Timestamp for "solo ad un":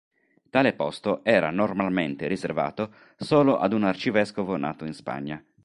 3.17-3.83